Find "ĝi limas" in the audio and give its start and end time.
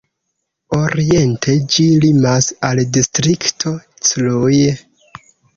1.75-2.49